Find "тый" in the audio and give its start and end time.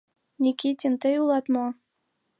1.01-1.15